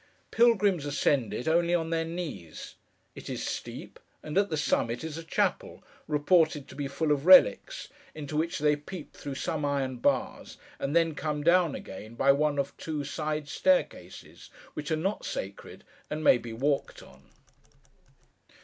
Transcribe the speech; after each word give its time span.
Pilgrims 0.31 0.87
ascend 0.87 1.31
it, 1.31 1.47
only 1.47 1.75
on 1.75 1.91
their 1.91 2.03
knees. 2.03 2.73
It 3.13 3.29
is 3.29 3.45
steep; 3.45 3.99
and, 4.23 4.35
at 4.35 4.49
the 4.49 4.57
summit, 4.57 5.03
is 5.03 5.15
a 5.15 5.23
chapel, 5.23 5.83
reported 6.07 6.67
to 6.67 6.75
be 6.75 6.87
full 6.87 7.11
of 7.11 7.27
relics; 7.27 7.87
into 8.15 8.35
which 8.35 8.57
they 8.57 8.75
peep 8.75 9.13
through 9.13 9.35
some 9.35 9.63
iron 9.63 9.97
bars, 9.97 10.57
and 10.79 10.95
then 10.95 11.13
come 11.13 11.43
down 11.43 11.75
again, 11.75 12.15
by 12.15 12.31
one 12.31 12.57
of 12.57 12.75
two 12.77 13.03
side 13.03 13.47
staircases, 13.47 14.49
which 14.73 14.89
are 14.89 14.95
not 14.95 15.23
sacred, 15.23 15.83
and 16.09 16.23
may 16.23 16.39
be 16.39 16.51
walked 16.51 17.03
on. 17.03 17.25